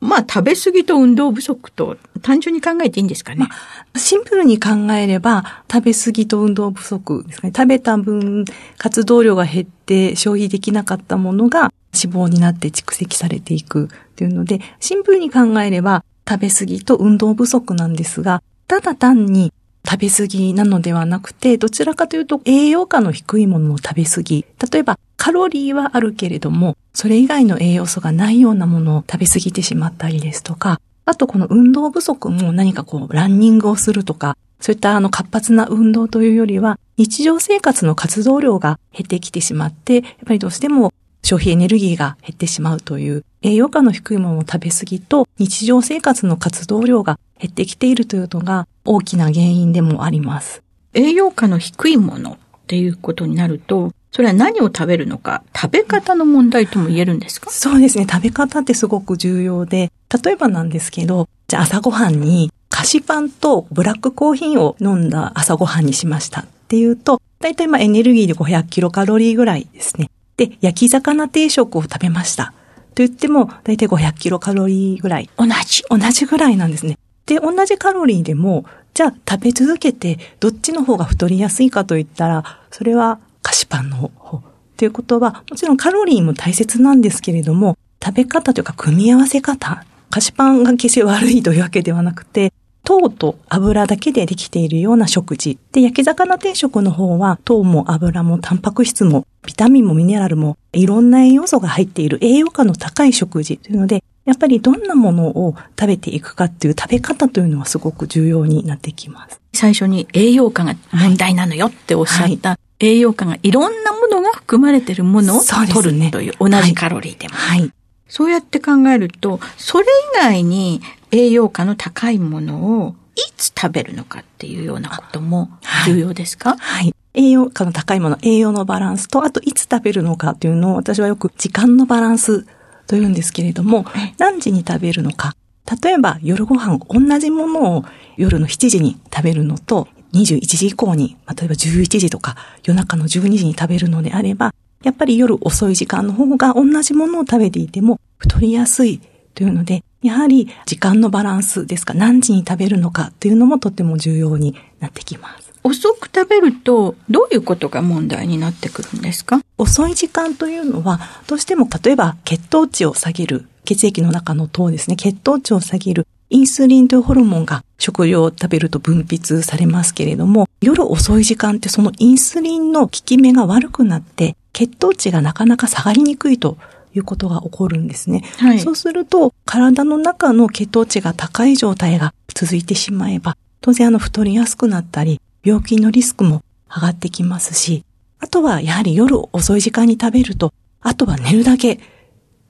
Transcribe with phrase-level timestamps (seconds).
[0.00, 3.48] まあ食べ過ぎと運動不足と単純に考えていいんですかね、ま
[3.94, 7.52] あ、シンプルに考えれば食べ過ぎと運動不足ですね。
[7.56, 8.44] 食べた分
[8.76, 19.52] 活動量が減って消費できなかったものが脂肪になって蓄積されていくっていうので、シンプルに考えれば食べ過ぎと運動不足なんですが、ただ単に
[19.84, 24.44] 食べ過ぎなのではなくて、どちらかというと栄養価の低いものを食べ過ぎ。
[24.72, 40.92] 例えばカロリーはあるけれども、それ以外の栄養素がないようなものを食べ過ぎてしまったりですとか、あとこの運動不足も何かこうランニングをするとか、そういったあの活発な運動というよりは、日常生活の活動量が減ってきてしまって、やっぱりどうしても
[41.32, 50.62] 消費エネルギーが減ってしまうという栄養価の低いものを食べ過ぎと日常生活の活動量が減ってきているというのが大きな原因でもあります。
[50.92, 57.50] 栄養価の低いものっていうことになると、それは何を食べるのか、食べ方の問題とも言えるんですか？
[57.50, 58.06] そうですね。
[58.06, 59.90] 食べ方ってすごく重要で、
[60.22, 70.10] 例えばなんですけど、じゃあ朝ごはんに菓子パンとブラックコーヒーを飲んだ朝ごはんにしましたっていうと、だいたいまあエネルギーで500キロカロリーぐらいですね。
[70.36, 72.52] で、焼き魚定食を食べました。
[72.94, 75.30] と言っても、だいたい500キロカロリーぐらい。
[75.36, 75.82] 同じ。
[75.88, 76.98] 同じぐらいなんですね。
[77.26, 84.42] で、同じカロリーでも、じゃあ食べ続けて、どっちの方が太りやすいかと言ったら、それは菓子パンの方。
[84.76, 89.84] ということは、もちろんカロリーも大切なんですけれども、食べ方というか組み合わせ方。
[90.10, 92.52] 菓子パンが決して悪いというわけではなくて、
[92.84, 95.58] 糖と油だけでできているような食事。
[95.72, 109.40] で、焼き魚定食の方は、糖も油もタンパク質もビタミンもミネラルもいろんな栄養素が入っている栄養価の高い食事というので、やっぱりどんなものを食べていくかっていう食べ方というのはすごく重要になってきます。
[109.52, 117.34] 最初に栄養価が問題なのよっておっしゃった、はい、栄養価がいろんなものが含まれているものを取るという、同じカロリーでも。
[117.34, 117.70] はい。
[118.08, 120.82] そうやって考えると、それ以外に
[121.12, 125.50] 栄養価の高いものをいつ食べるのかっていうようなことも
[125.86, 132.44] 重要ですか、はい、栄養価の高いもの、栄養のバランスと、あといつ食べるのかっていうのを私はよく時間のバランス
[132.86, 133.84] と言うんですけれども、
[134.16, 135.36] 何時に食べるのか？
[135.82, 137.84] 例えば夜ご飯同じものを
[138.16, 149.00] 夜の7時に食べるのと、21時以降に、例えば11時とか夜中の12時に食べるのであれば、やっぱり夜遅い時間の方が同じものを食べていても太りやすい
[149.34, 155.52] というので、やはり時間のバランスですか、何時に食べるのかというのもとても重要になってきます。
[155.64, 159.40] 遅く食べるとどういうことが問題になってくるんですか？
[159.58, 176.58] 遅い時間というのは、どうしても例えば血糖値を下げる、血液の中の糖ですね、血糖値を下げるインスリンというホルモンが食料を食べると分泌されますけれども、夜遅い時間ってそのインスリンの効き目が悪くなって、血糖値がなかなか下がりにくいと
[176.94, 178.24] いうことが起こるんですね。
[178.38, 186.42] はい、そうすると、体の中の血糖値が高い状態が続いてしまえば、当然あの太りやすくなったり、病気のリスクも
[186.74, 187.84] 上がってきますし、
[188.18, 191.80] あとはやはり夜遅い時間に食べると、あとは寝るだけ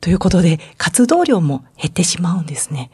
[0.01, 2.91] ということで活動量も減ってしまうんですね。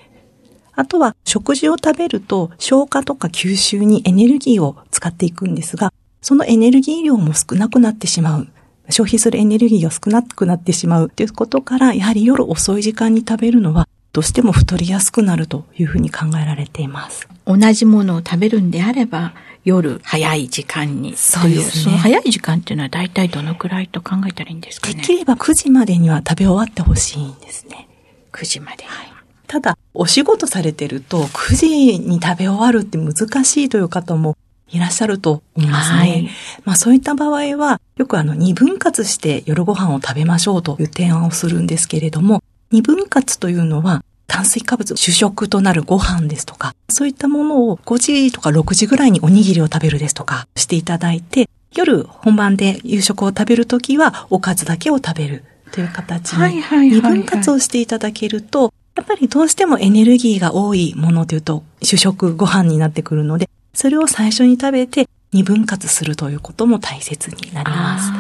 [0.75, 8.49] あとは食事を食べると消化とか吸収にエネルギーを使っていくんですが、そのエネルギー量も少なくなってしまう。
[8.91, 17.29] 消費するエネルギーが少なくなってしまうということから、やはり夜遅い時間に食べるのはどうしても太りやすくなるというふうに考えられています。
[17.47, 21.15] 同じものを食べるんであれば、夜早い時間に。
[21.17, 21.83] そうですね。
[21.85, 24.95] その早い時間っていうのは大体どのくらいと考えたらいいんですかね？
[24.95, 27.87] できれば9時までには食べ終わってほしいんですね。
[28.33, 28.85] 9時まで。
[28.85, 29.13] はい。
[29.47, 33.15] ただ、お仕事されてると9時に食べ終わるって難
[33.45, 34.38] しいという方も
[34.71, 35.99] いらっしゃると思いますね。
[35.99, 36.29] はい、
[36.65, 63.49] まあそういった場合は、よくあの二分割して夜ご飯を食べましょうという提案をするんですけれども、二分割というのは炭水化物主食となるご飯ですとか、そういったものを5時とか6時ぐらいにおにぎりを食べるですとかしていただいて、夜本番で夕食を食べるときはおかずだけを食べるという形に二分割をしていただけると、やっぱりどうしてもエネルギーが多いものというと主食ご飯になってくるので、
[63.81, 68.11] それを最初に食べて二分割するということも大切になります。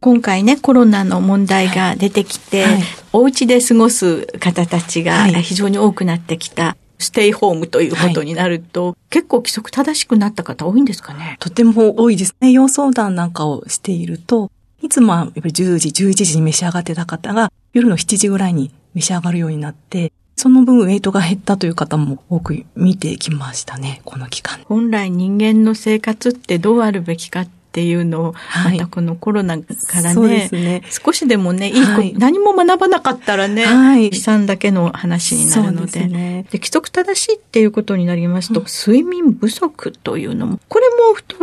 [0.00, 2.82] 今回ね、コロナの問題が出てきて、はいはい、
[3.12, 6.78] お家で過ごす方たちが非常に多くなってきた。
[6.96, 11.36] ステイホームということになると、はい、結構規則正しくなった方多いんですかね？
[11.40, 12.50] とても多いですね。
[12.50, 14.50] 要相談なんかをしていると、
[14.80, 24.60] いつもやっぱり10時、11時に召し上がってた方が、夜の7時ぐらいに召し上がるようになって、その分ウェイトが減ったという方も多く見てきましたね、この期間。
[24.64, 28.34] 本来人間の生活ってどうあるべきかっていうのを、
[28.64, 29.64] またこのコロナか
[30.02, 30.82] らね、ね。
[30.90, 41.36] 少しでもね、いいはい、何も学ばなかったらね、はい、悲惨だけの話になるので、で、ね、規則正しいっていうことになりますと、うん、睡眠不足というのも、これも太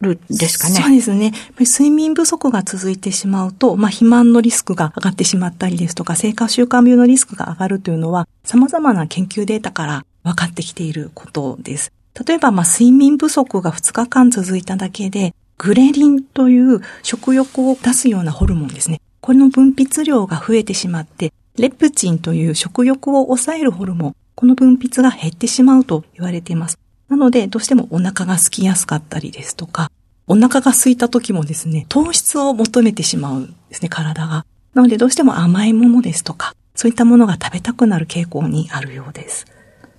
[0.00, 0.74] るんですかね？
[0.74, 1.32] そうですね。
[1.58, 11.92] 睡眠不足が続いてしまうと、まあ、肥満のリスクが上がってしまったりですとか、生活習慣病のリスクが上がるというのは、様々な研究データから分かってきていることです。
[12.26, 19.00] 例えば、まあ、睡眠不足が2日間続いただけで、グレリンという食欲を出すようなホルモンですね。
[19.20, 26.78] これの分泌量が増えてしまって、レプチンという食欲を抑えるホルモン、この分泌が減ってしまうと言われています。
[27.08, 29.90] なので、どうしてもお腹が空きやすかったりですとか、
[30.26, 34.44] お腹が空いた時もですね、糖質を求めてしまうんですね、体が。
[34.74, 39.46] なので、どうしても甘いものですとか、そういったものが食べたくなる傾向にあるようです。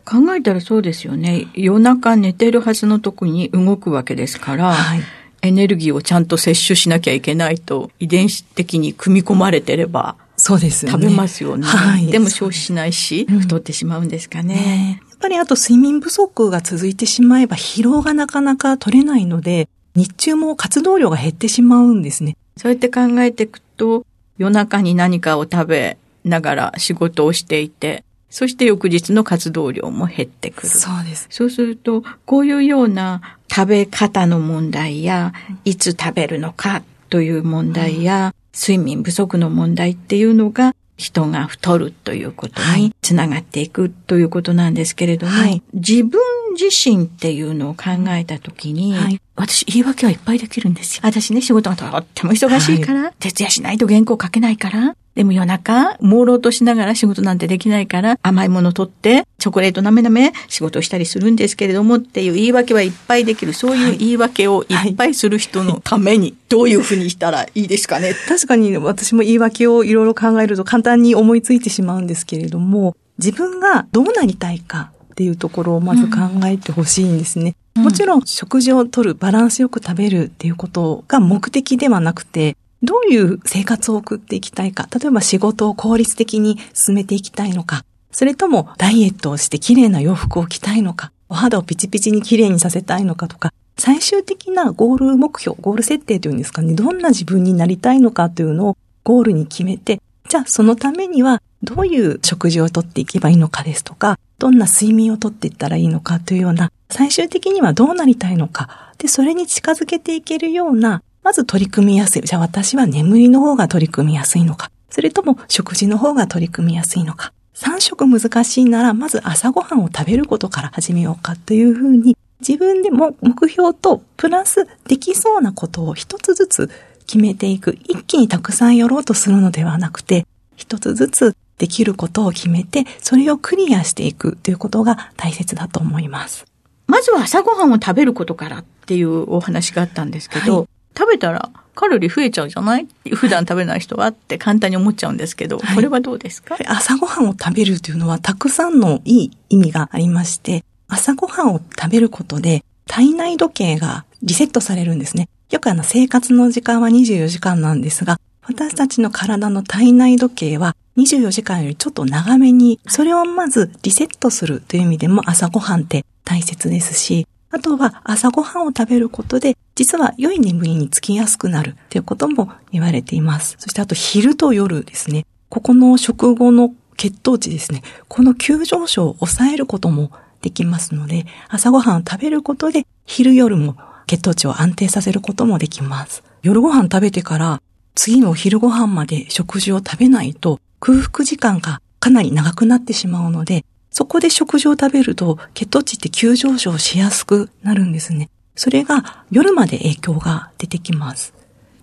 [0.06, 1.48] 考えたらそうですよね。
[1.54, 5.02] 夜中寝てるはずの時に動くわけですから、はい、
[5.48, 10.92] エネルギーをちゃんと摂取しなきゃいけないと、遺伝子的に組み込まれてれば、そうですね。
[10.92, 11.66] 食べますよね。
[11.66, 12.08] はい。
[12.08, 14.54] でも消費しないし、太ってしまうんですかね。
[14.54, 22.38] ねやっぱりあと睡眠不足が続いてしまえば疲労がなかなか取れないので、日中も活動量が減ってしまうんですね。
[22.56, 24.06] そうやって考えていくと、
[24.38, 30.68] 夜中に何かを食べながら仕事をしていて、そして翌日の活動量も減ってくる。
[30.70, 31.28] そうです。
[31.32, 35.34] そうすると、こういうような食べ方の問題や、
[35.66, 46.20] いつ食べるのかという問題や、睡眠不足の問題っていうのが、人が太るということにつながっていくということなんですけれども、はい、自分
[46.60, 51.02] 自身っていうのを考えたときに、はい、私言い訳はいっぱいできるんですよ。
[51.04, 63.54] 私ね、仕事がとっても忙しいから、はい、徹夜しないと原稿書けないから、でも夜中、朦朧としながら仕事なんてできないから、甘いもの取って、チョコレートなめなめ仕事をしたりするんですけれどもっていう言い訳はいっぱいできる。
[63.54, 68.16] そういう言い訳をいっぱいする人のために、どういうふうにしたらいいですかね？
[68.28, 77.46] 確かに私も言い訳をいろいろ考えると簡単に思いついてしまうんですけれども、自分がどうなりたいかっていうところをまず考えてほしいんですね。
[77.46, 84.88] うん、もちろん食事をとる、バランスよく食べるっていうことが目的ではなくて、どういう生活を送っていきたいか。
[84.94, 87.84] 例えば仕事を効率的に進めていきたいのか。
[88.12, 91.12] それともダイエットをして綺麗な洋服を着たいのか。
[91.30, 93.52] お肌をピチピチに綺麗にさせたいのかとか。
[93.78, 96.74] 最終的なゴール目標、ゴール設定というんですかね。
[96.74, 108.94] どんな自分になりたいのかというのをゴールに決めて、じゃあそのためにはどういう食事をとっていけばいいのかですとか、どんな睡眠をとっていったらいいのかというような、最終的にはどうなりたいのか。
[108.98, 112.22] で、それに近づけていけるようなまず取り組みやすい。
[112.22, 114.72] じゃあ私は眠りの方が取り組みやすいのか。
[114.90, 117.34] それとも食事の方が取り組みやすいのか。
[117.56, 126.72] 3食難しいなら、まず朝ごはんを食べることから始めようかというふうに、自分でも目標とプラスできそうなことを一つずつ
[127.08, 127.78] 決めていく。
[127.84, 130.26] 一気にたくさんやろうとするのではなくて、
[130.56, 136.46] 一つずつできることを決めて、それをクリアしていくということが大切だと思います。
[136.88, 140.68] まずは朝ごはんを食べることからっていうお話があったんですけど、はい、
[140.98, 142.88] 食べたらカロリー増えちゃうじゃない？
[143.14, 146.58] 普段食べない人はって簡単に思っちゃうんですけど、はい、これはどうですか？
[146.66, 155.30] 朝ごはんを食べるというのはたくさんのいい意味がありまして、朝ごはんを食べることで体内時計がリセットされるんですね。
[155.52, 173.56] よくあの生活の時間は24時間なんですが、私たちの体の体内時計は24時間よりちょっと長めに、それをまずリセットするという意味でも朝ごはんって大切ですし、あとは朝ごはんを食べることで、実は良い眠りにつきやすくなるということも言われています。
[173.60, 175.26] そしてあと昼と夜ですね。
[175.50, 177.84] ここの食後の血糖値ですね。
[178.08, 180.12] この急上昇を抑えることも
[180.42, 183.78] できますので、朝ごはんを食べることで昼夜も
[184.08, 186.24] 血糖値を安定させることもできます。
[186.42, 187.62] 夜ご飯食べてから
[187.94, 198.30] 次のお昼ご飯まで食事を食べないと空腹時間がかなり長くなってしまうので、そこで食事を食べると血糖値って急上昇しやすくなるんですね。
[198.56, 201.34] それが夜まで影響が出てきます。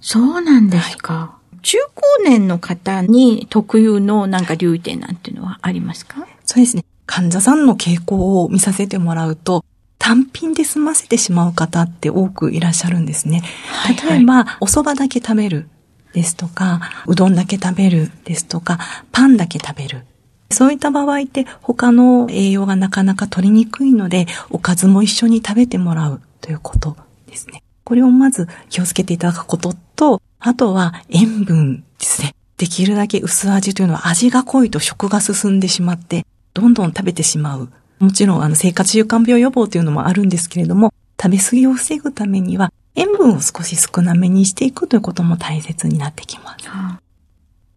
[0.01, 1.15] そうなんですか。
[1.15, 6.27] はい、中高年の方に特有のなんか留意点なんていうのはありますか？
[6.45, 6.85] そうですね。
[7.07, 9.65] 患者さんの傾向を見させてもらうと、
[9.99, 13.43] 単品で済ませてしまう方って多くいらっしゃるんですね。
[13.89, 15.69] 例えば、はいはい、お蕎麦だけ食べる
[16.15, 18.79] ですとか、うどんだけ食べるですとか、
[19.13, 20.05] パンだけ食べる
[20.51, 27.63] そういった場合って他の栄養がなかなか取りにくいので、おかずも一緒に食べてもらうということですね。
[27.83, 32.35] これをまず気をつけていただくことと、あとは塩分ですね。
[32.57, 37.69] できるだけ薄味というのは味が濃いと食が進んでしまって、どんどん食べてしまう。
[37.99, 46.69] もちろん、あの、生活習慣病予防というのもあるんですけれども、食べ過ぎを防ぐためには、塩分を少し少なめにしていくということも大切になってきます。
[46.69, 47.01] はあ、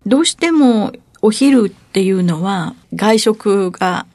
[0.06, 4.06] どうしてもお昼っていうのは外食が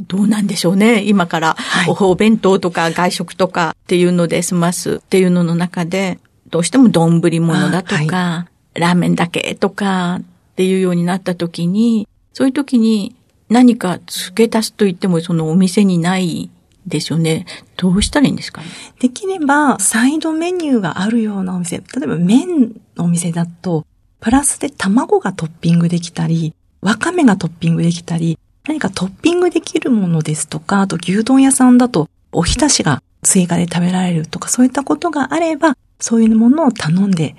[0.00, 1.02] どうなんでしょうね。
[1.02, 1.56] 今から、
[1.88, 13.16] お弁当とか外食とかっていうので済ますっていうのの中で、どうしても丼物だとか、はい、ラーメンだけとかっていうようになった時に、そういう時に
[13.48, 16.50] 何か付け足すと言ってもそのお店にない
[16.86, 17.46] ですよね。
[17.76, 18.68] どうしたらいいんですかね？
[19.00, 23.86] できれば、サイドメニューがあるようなお店、例えば麺のお店だと、
[24.20, 37.36] プラスで卵がトッピングできたり、わかめがトッピングできたり、何かトッピングできるものですとか、あと牛丼屋さんだとおひたしが追加で食べられるとか、そういったことがあれば、そういうものを頼んで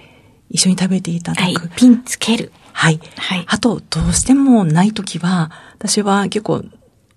[0.49, 1.41] 一緒に食べていただく。
[1.41, 2.51] はい、ピンつける。
[2.73, 2.99] はい。
[3.17, 3.45] はい。
[3.47, 6.63] あと、どうしてもないときは、私は結構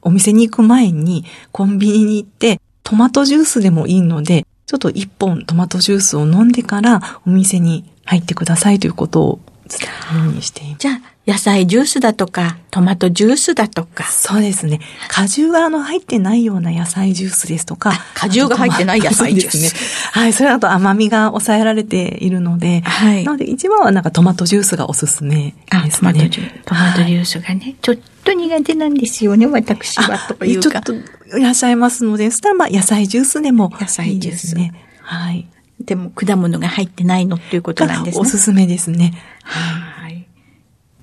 [0.03, 10.79] お店に行く前にコンビニに行ってトマトジュースでもいいので、ちょっと一本トマトジュースを飲んでからお店に入ってくださいということを伝えるようにしています。
[10.79, 14.05] じゃあ、野菜ジュースだとか、トマトジュースだとか。
[14.05, 14.81] そうですね。
[15.09, 17.93] 果汁があの入ってないような野菜ジュースですとか。
[18.15, 19.61] 果汁が入ってない野菜ジュース。
[19.61, 19.81] ですね。
[20.13, 20.33] はい。
[20.33, 22.81] それだと甘みが抑えられているので。
[22.81, 23.25] はい。
[23.25, 25.55] なので一番はなんかトマトジュースがおすすめですね。
[25.71, 26.65] あ、トマトジュース。
[26.65, 30.81] トマトジュースがね、はい、ちょっと苦手なんですよね、私はというか。
[30.81, 34.73] ちょっといらっしゃいますので、そしたらまあ野菜ジュースでも、野菜ジュースね。
[35.03, 35.47] はい。
[35.85, 38.21] でも果物が入ってないのっていうことなんですね。
[38.21, 39.15] おすすめですね。
[39.43, 39.90] はい。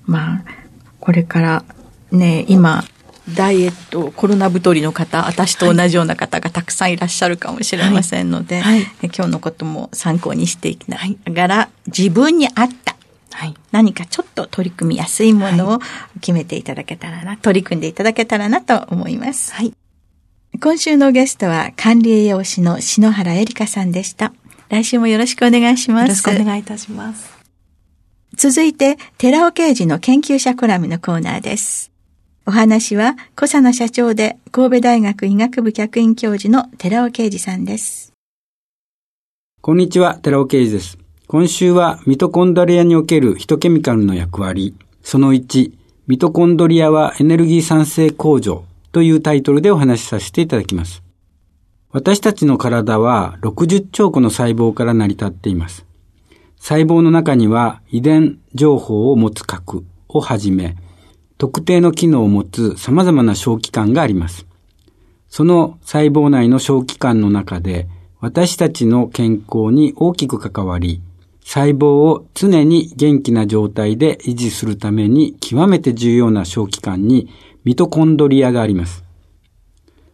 [0.08, 0.44] まあ、
[0.98, 1.64] これから
[2.10, 2.84] ね、今、
[3.34, 12.96] ダイエット、コロナ太りの方、私と同じような方がたくさんいらっしゃるかもしれませんので、はいはい、今日のことも参考にしていきながら、自分に合った、
[13.32, 15.78] はい、何かちょっと取り組みやすいものを
[16.22, 19.52] 決めていただけたらな、取り組んでいただけたらなと思います。
[19.52, 19.74] はい、
[20.58, 24.32] 今週のゲストは管理栄養士の篠原恵里香さんでした。
[24.70, 26.02] 来週もよろしくお願いします。
[26.02, 27.37] よろしくお願いいたします。
[28.38, 31.90] 続いて、寺尾刑事の研究者コラムのコーナーです。
[32.46, 38.12] お話は、小佐野社長で神戸大学医学部客員教授の寺尾啓二さんです。
[39.60, 40.98] こんにちは、寺尾啓二です。
[41.26, 45.72] 今週はミトコンドリアにおけるヒトケミカルの役割、その1、
[46.06, 51.02] ミトコンドリアはエネルギー産生工場というタイトルでお話しさせていただきます。
[51.90, 55.87] 私たちの体は60兆個の細胞から成り立っています。
[56.58, 60.76] 細胞の中には遺伝情報を持つ核をはじめ、
[61.38, 64.46] 特定の機能を持つ様々な小器官があります。
[65.28, 67.88] その細胞内の小器官の中で、
[68.20, 71.00] 私たちの健康に大きく関わり、
[71.44, 77.30] 細胞を常に元気な状態で維持するために極めて重要な小器官に
[77.64, 79.04] ミトコンドリアがあります。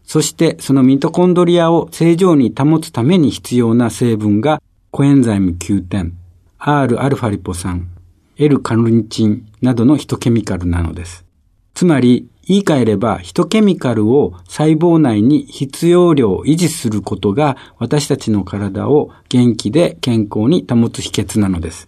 [0.05, 6.17] そしてそのミトコンドリアを正常に保つために必要な成分がコエンザイム9点、
[6.67, 7.91] Rα リポ酸、
[8.39, 11.27] L カルニチンなどのヒトケミカルなのです。
[11.75, 21.87] つまり、言い換えれば、ヒトケミカルを細胞内に必要量を維持することが私たちの体を元気で健康に保つ秘訣なのです。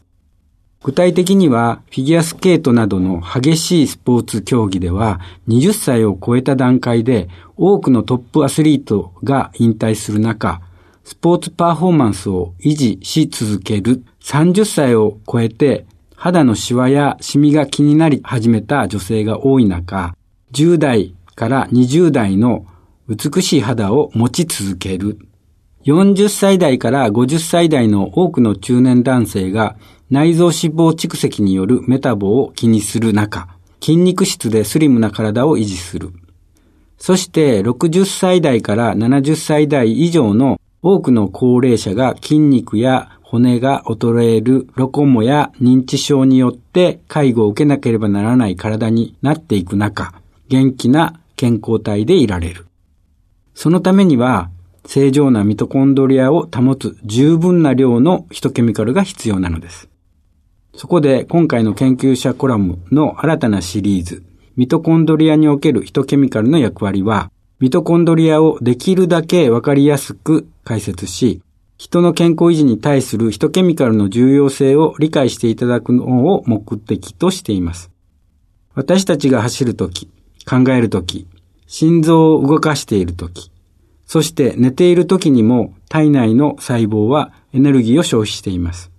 [0.84, 10.60] 具体的には、フィギュアスケートなどの激しいスポーツ競技では、20歳を超えた段階で多くのトップアスリートが引退する中、
[11.06, 15.86] スポーツパフォーマンスを維持し続ける30歳を超えて
[16.16, 20.16] 肌のシワやシミが気になり始めた女性が多い中、
[20.50, 22.66] 10代から20代の
[23.08, 25.20] 美しい肌を持ち続ける。
[25.84, 29.76] 40歳代から50歳代の多くの中年男性が
[30.10, 33.46] 内臓脂肪蓄積によるメタボを気にする中、
[33.80, 36.10] 筋肉質でスリムな体を維持する。
[36.98, 50.14] そして60歳代から70歳代以上の多くの高齢者が筋肉や骨が衰えるロコモや認知症によって介護を受けなければならない体になっていく中、
[50.48, 52.66] 元気な健康体でいられる。
[53.54, 54.50] そのためには
[54.84, 59.88] 正常なミトコンドリアを保つ十分な量のヒトケミカルが必要なのです。
[60.76, 64.22] そこで今回の研究者コラムの新たなシリーズ、
[64.56, 71.40] ミトコンドリアにおけるヒトケミカルの役割は、ミトコンドリアをできるだけわかりやすく解説し、
[71.78, 77.90] 人の健康維持に対するヒトケミカルの重要性を理解していただくのを目的としています。
[78.74, 80.10] 私たちが走るとき、
[80.46, 81.26] 考えるとき、
[81.66, 83.50] 心臓を動かしているとき、
[84.04, 88.90] そして寝ているときにも体内の細胞はエネルギーを消費しています。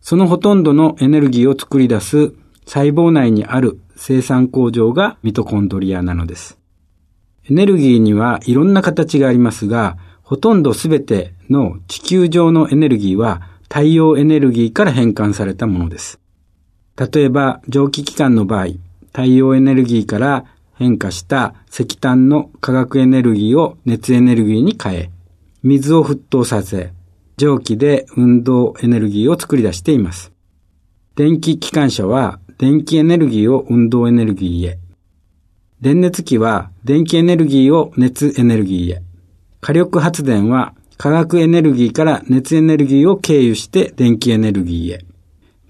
[0.00, 2.32] そのほとんどのエネルギーを作り出す
[2.64, 6.58] 細胞内にある生産工場がミトコンドリアなのです。
[7.48, 16.20] エネルギーにはいろんな形がありますが、ほとんどすべての地球上のエネルギーは太陽エネルギーから変換されたものです。
[16.96, 18.68] 例えば蒸気機関の場合、
[19.08, 20.46] 太陽エネルギーから
[20.76, 25.10] 変化した石炭の化学エネルギーを熱エネルギーに変え、
[25.62, 26.92] 水を沸騰させ、
[27.36, 30.32] 蒸気で運動エネルギーを作り出しています。
[31.14, 34.78] 電気機関車は電気エネルギーを運動エネルギーへ。
[35.84, 39.02] 電熱器は電気エネルギーを熱エネルギーへ。
[39.60, 45.04] 火力発電は化学エネルギーから熱エネルギーを経由して電気エネルギーへ。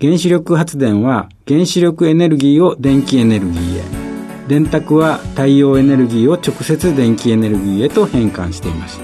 [0.01, 3.83] 原子力発電は原子力エネルギーを電気エネルギーへ。
[4.47, 9.01] 電卓は太陽エネルギーを直接電気エネルギーへと変換しています。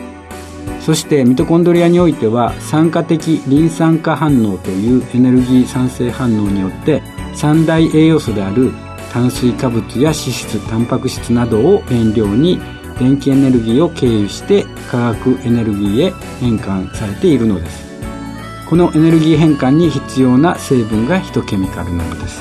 [0.79, 7.03] そしてミトコンドリアにおいては酸化的リン酸化反応というエネルギー酸性反応によって
[7.35, 8.73] 三大栄養素である
[9.13, 12.61] 炭水化物や脂質タンパク質などを原料に
[12.99, 17.91] 電気エネルギーを経由して化学エネルギーへ変換されているのです。
[18.69, 22.41] このエネルギー変換に必要な成分がヒトケミカルなのです。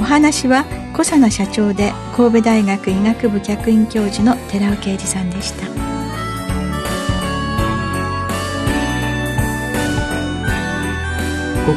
[0.00, 5.97] お話は小佐奈社長で神戸大学医学部客員教授の寺尾啓二さんでした。